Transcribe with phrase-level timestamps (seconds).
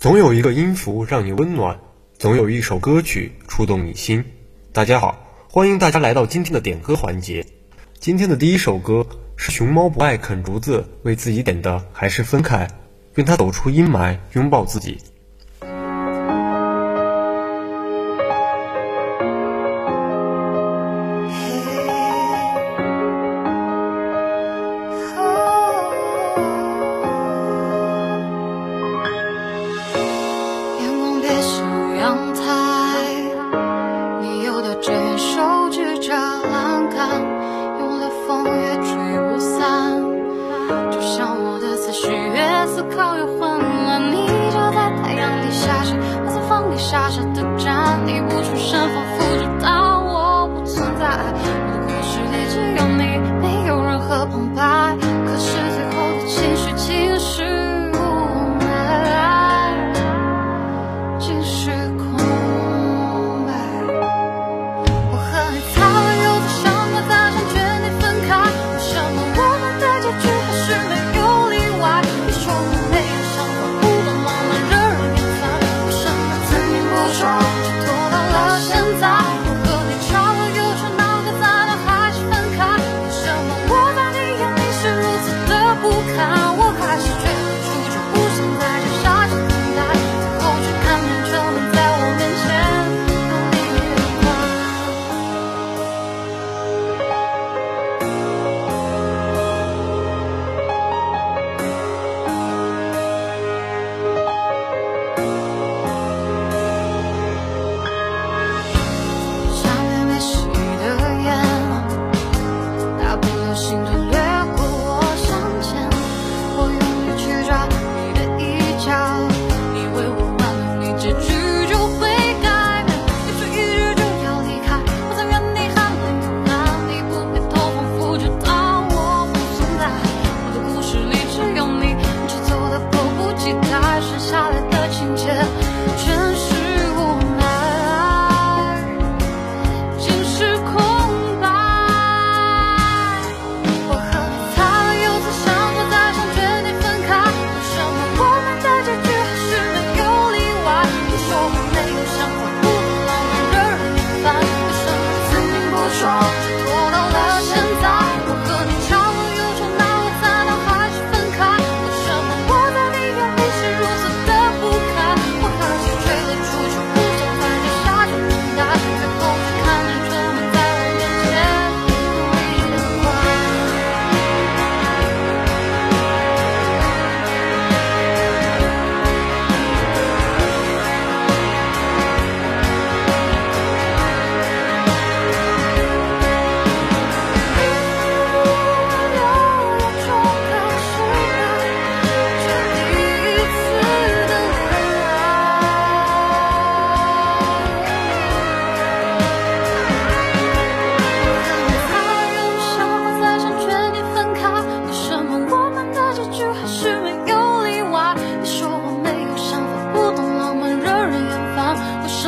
[0.00, 1.78] 总有一个音符让你温暖，
[2.16, 4.24] 总有一首歌曲触动你心。
[4.72, 5.14] 大家好，
[5.46, 7.44] 欢迎大家来到今天的点歌环节。
[7.98, 9.06] 今天的第一首歌
[9.36, 12.66] 是熊猫不爱啃竹子为自己点的《还是分开》，
[13.16, 14.96] 愿他走出阴霾，拥抱自己。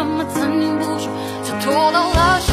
[0.02, 1.08] 怎么怎么不说，
[1.44, 2.51] 就拖到了。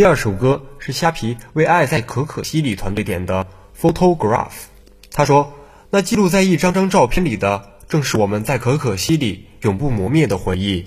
[0.00, 3.44] 第二首歌是虾皮为爱在可可西里团队点的
[3.78, 4.46] 《Photograph》，
[5.12, 5.52] 他说
[5.92, 10.86] ：“那记录在一张张照片里的，正是我们在可可西里永不磨灭的回忆。”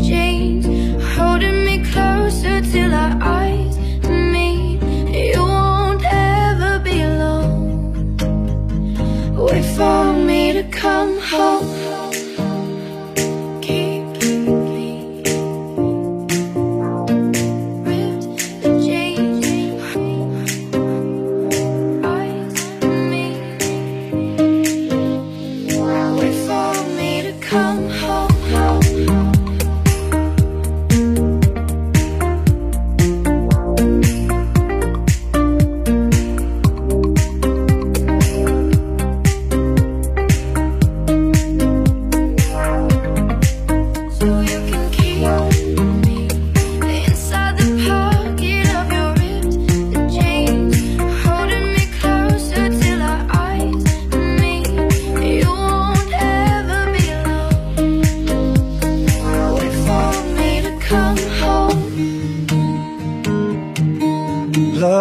[0.00, 0.66] jeans,
[1.14, 3.76] holding me closer till our eyes
[4.08, 4.80] meet.
[5.12, 8.16] You won't ever be alone.
[9.36, 11.73] Wait for me to come home.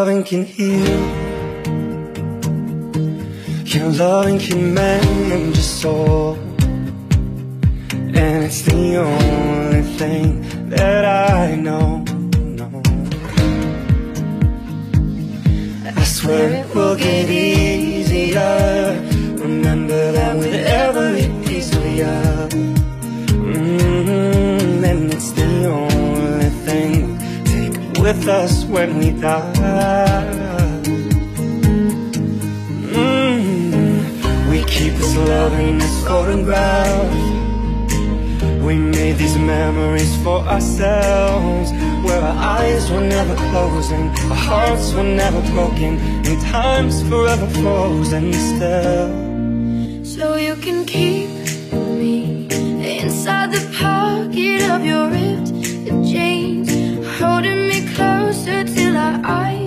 [0.04, 1.00] Loving can heal.
[3.64, 6.34] Your loving can mend your soul.
[8.20, 10.28] And it's the only thing
[10.68, 12.04] that I know.
[12.60, 12.82] know.
[15.96, 19.00] I swear it will get easier.
[19.38, 22.33] Remember that with every piece of you.
[28.04, 29.54] With us when we die.
[32.92, 37.14] Mm, we keep this love in this photograph.
[38.62, 41.72] We made these memories for ourselves
[42.06, 48.32] Where our eyes were never closing Our hearts were never broken And time's forever frozen
[48.34, 51.30] still So you can keep
[51.74, 52.48] me
[53.02, 55.63] inside the pocket of your ripped
[58.44, 59.63] closer till our eyes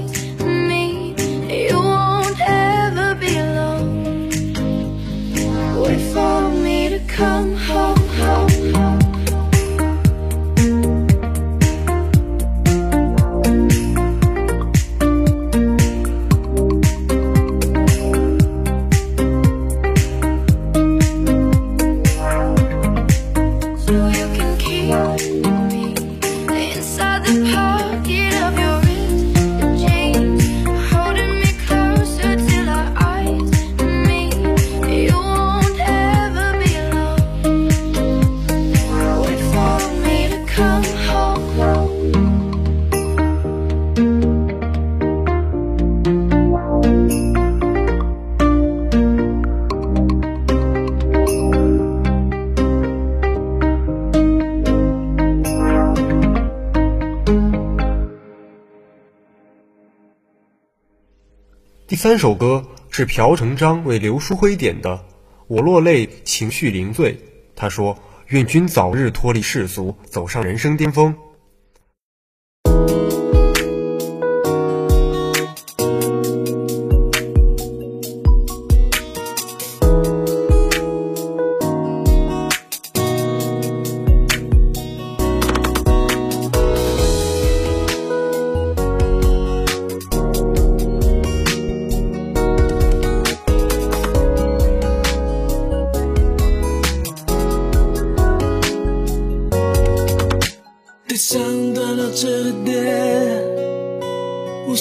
[61.88, 64.90] 第三首歌是朴成章为刘书辉点的
[65.46, 67.14] 《我落泪，情绪零醉》。
[67.54, 71.14] 他说：“愿君早日脱离世俗，走上人生巅峰。”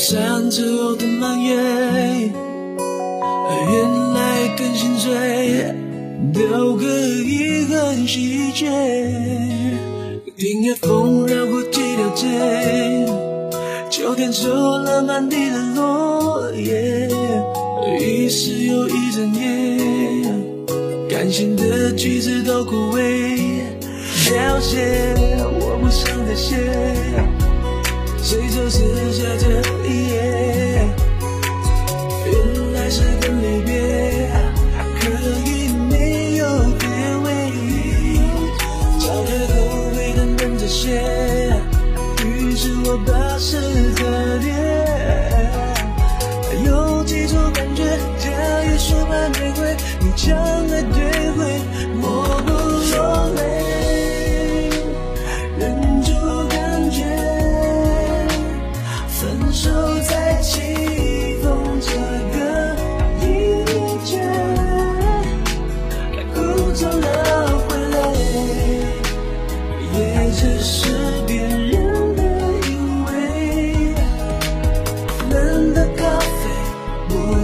[0.06, 1.58] 我想之后的蔓延，
[2.30, 5.74] 原来更心碎，
[6.32, 8.68] 都可以很细节。
[10.38, 12.28] 听夜风绕过几条街，
[13.90, 17.10] 秋天收了满地的落叶，
[18.00, 20.30] 一时又一整夜，
[21.10, 23.40] 感性的句子都枯萎。
[24.30, 26.58] 了解，我不想再写，
[28.26, 28.80] 随手撕
[29.12, 29.48] 下这
[29.88, 30.16] 一页
[32.26, 33.72] 原来是个离别
[35.00, 35.08] 可
[35.48, 36.44] 以没有
[36.80, 36.88] 结
[37.22, 37.28] 尾
[38.98, 39.56] 憔悴后
[39.92, 41.54] 悔淡淡这些
[42.26, 43.62] 于是我把诗
[43.94, 44.50] 折叠
[46.66, 47.84] 有几种感觉
[48.18, 51.62] 夹一束白玫瑰你将爱退回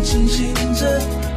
[0.03, 1.30] 清醒着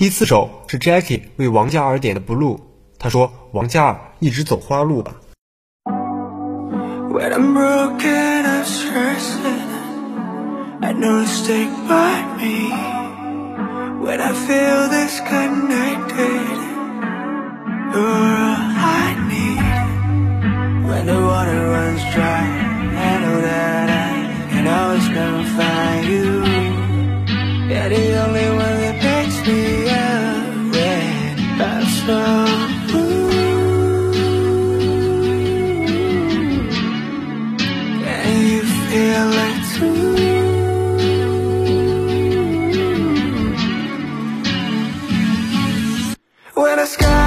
[0.00, 2.56] 第四首是 Jackie 为王嘉尔点的《Blue》，
[2.98, 5.14] 他说王嘉尔一直走花路吧。
[5.84, 9.42] When I'm broken, stressed
[10.80, 12.72] I know you stay by me.
[14.02, 15.79] When I feel this kinda
[46.70, 47.19] when the sky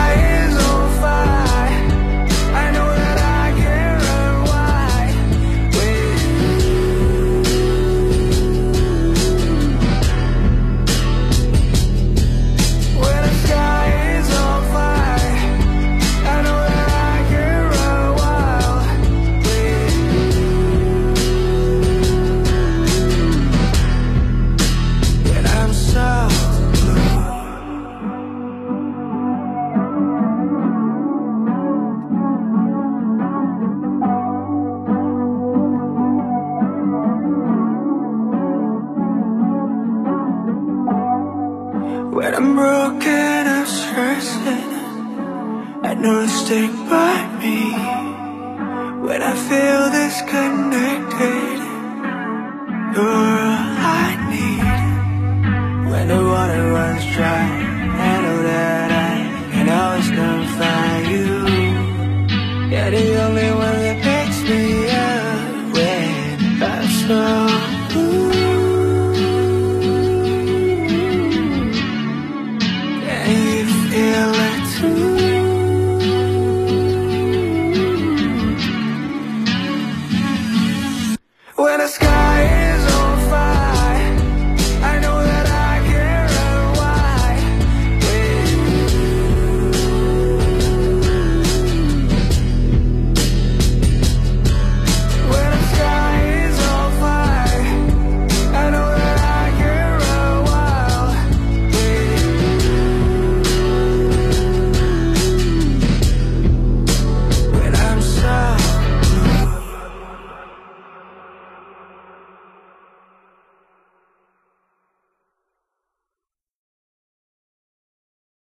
[46.53, 47.57] take by me
[49.05, 50.02] when I feel this.